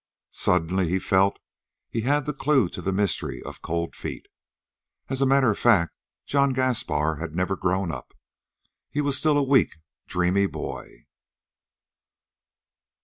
Suddenly 0.31 0.89
he 0.89 0.97
felt 0.97 1.35
that 1.35 1.41
he 1.91 2.01
had 2.01 2.25
the 2.25 2.33
clue 2.33 2.67
to 2.69 2.81
the 2.81 2.91
mystery 2.91 3.39
of 3.43 3.61
Cold 3.61 3.95
Feet. 3.95 4.25
As 5.09 5.21
a 5.21 5.27
matter 5.27 5.51
of 5.51 5.59
fact 5.59 5.93
John 6.25 6.53
Gaspar 6.53 7.17
had 7.17 7.35
never 7.35 7.55
grown 7.55 7.91
up. 7.91 8.15
He 8.89 8.99
was 8.99 9.15
still 9.15 9.37
a 9.37 9.43
weak, 9.43 9.75
dreamy 10.07 10.47
boy. 10.47 11.05